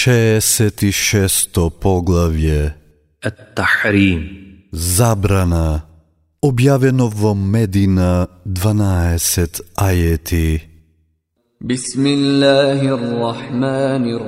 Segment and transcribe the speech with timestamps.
[0.00, 2.72] 66 поглавје.
[3.20, 4.20] Ет-Тахрим
[4.72, 5.84] Забрана.
[6.40, 10.62] Објавено во Медина 12 ајети.
[11.60, 14.22] Бисмиллахир Рахманир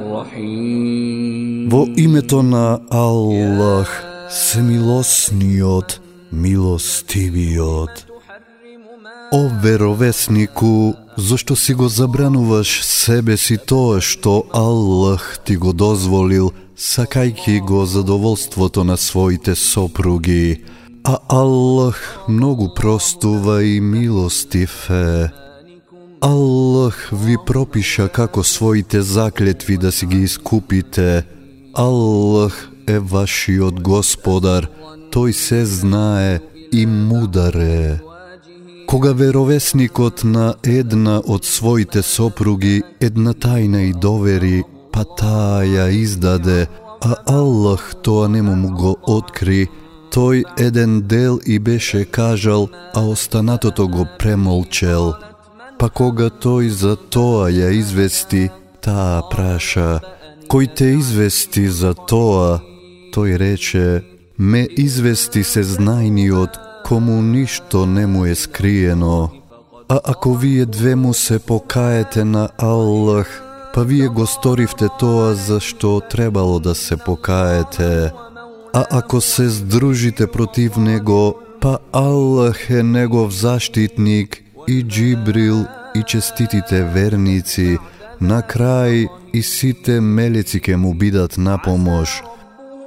[1.73, 6.01] Во името на Аллах, смилосниот,
[6.33, 8.12] милостивиот.
[9.35, 17.65] О веровеснику, зошто си го забрануваш себе си тоа што Аллах ти го дозволил, сакајки
[17.65, 20.65] го задоволството на своите сопруги,
[21.05, 25.33] а Аллах многу простува и милостив е.
[26.21, 31.25] Аллах ви пропиша како своите заклетви да си ги искупите.
[31.73, 34.69] Аллах е вашиот господар,
[35.09, 36.41] тој се знае
[36.73, 38.12] и мудар е.
[38.93, 46.67] Кога веровесникот на една од своите сопруги една тајна и довери, па таа ја издаде,
[47.01, 49.71] а Аллах тоа нему му го откри,
[50.13, 55.15] тој еден дел и беше кажал, а останатото го премолчел.
[55.79, 58.51] Па кога тој за тоа ја извести,
[58.85, 60.03] таа праша,
[60.53, 62.61] кој те извести за тоа?
[63.17, 64.05] Тој рече,
[64.37, 69.31] ме извести се знајниот, кому ништо не му е скриено.
[69.89, 73.43] А ако вие две му се покаете на Аллах,
[73.75, 78.11] па вие го сторивте тоа за што требало да се покаете.
[78.73, 86.85] А ако се здружите против него, па Аллах е негов заштитник и Джибрил и честитите
[86.85, 87.79] верници,
[88.21, 92.23] на крај и сите мелеци ке му бидат на помош.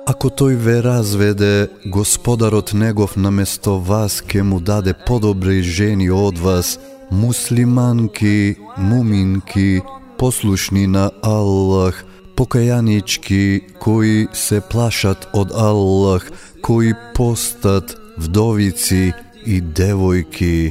[0.05, 6.77] Ако тој ве разведе, господарот негов наместо вас ке му даде подобри жени од вас,
[7.11, 9.81] муслиманки, муминки,
[10.17, 16.29] послушни на Аллах, покаянички кои се плашат од Аллах,
[16.61, 19.13] кои постат вдовици
[19.45, 20.69] и девојки.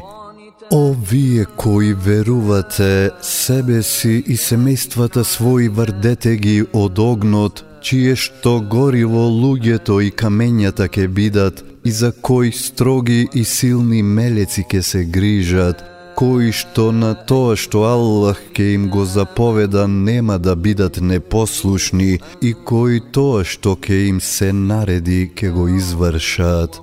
[0.70, 8.60] О, вие кои верувате, себе си и семејствата своји врдете ги од огнот, чие што
[8.60, 15.04] гориво луѓето и камењата ке бидат, и за кои строги и силни мелеци ке се
[15.04, 15.84] грижат,
[16.16, 22.54] кои што на тоа што Аллах ке им го заповеда нема да бидат непослушни и
[22.54, 26.80] кои тоа што ке им се нареди ке го извршат.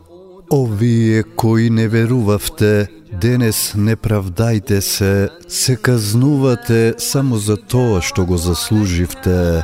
[0.51, 2.89] О вие кои не верувавте,
[3.21, 9.61] денес не правдајте се, се казнувате само за тоа што го заслуживте.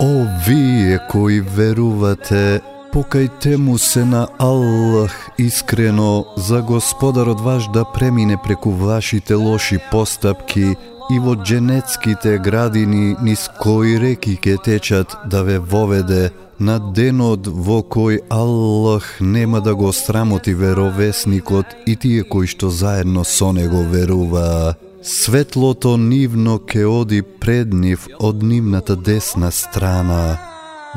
[0.00, 2.60] О вие кои верувате,
[2.92, 10.76] покајте му се на Аллах искрено за Господарот ваш да премине преку вашите лоши постапки
[11.10, 17.82] и во дженетските градини низ кои реки ке течат да ве воведе на денот во
[17.82, 24.76] кој Аллах нема да го срамоти веровесникот и тие кои што заедно со него веруваа.
[25.02, 30.38] Светлото нивно ке оди пред нив од нивната десна страна.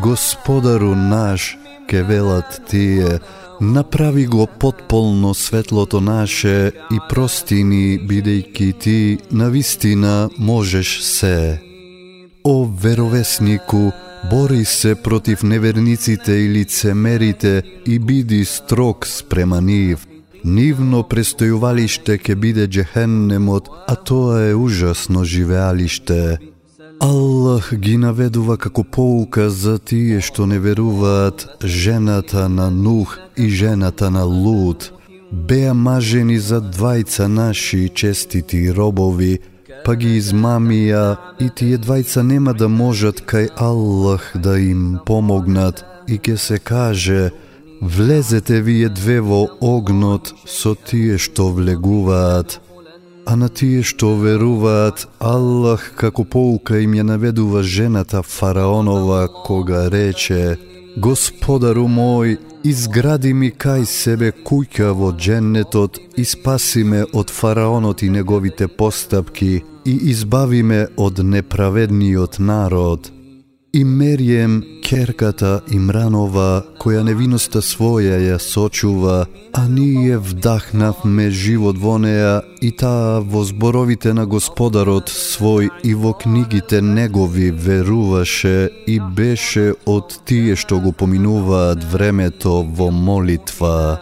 [0.02, 1.58] Господару наш,
[1.90, 3.20] ке велат тие,
[3.62, 11.62] направи го потполно светлото наше и прости ни, бидејќи ти на вистина можеш се.
[12.44, 13.92] О веровеснику,
[14.30, 20.08] бори се против неверниците и лицемерите и биди строг спрема нив.
[20.46, 26.40] Нивно престојувалиште ке биде джехеннемот, а тоа е ужасно живеалиште.
[27.00, 34.10] Аллах ги наведува како поука за тие што не веруваат жената на Нух и жената
[34.12, 34.92] на Лут.
[35.32, 39.40] Беа мажени за двајца наши честити робови,
[39.86, 41.06] па ги измамија
[41.40, 47.32] и тие двајца нема да можат кај Аллах да им помогнат и ке се каже
[47.82, 52.60] Влезете вие две во огнот со тие што влегуваат.
[53.26, 60.58] А на тие што веруваат, Аллах како поука им ја наведува жената Фараонова кога рече
[60.98, 68.10] Господару мој, изгради ми кај себе куќа во дженнетот и спаси ме од Фараонот и
[68.10, 73.12] неговите постапки и избави ме од неправедниот народ.
[73.74, 82.42] И Мерием, керката Имранова, која невиноста своја ја сочува, а ние вдахнавме живот во неа
[82.66, 90.18] и таа во зборовите на Господарот свој и во книгите негови веруваше и беше од
[90.26, 94.02] тие што го поминуваат времето во молитва.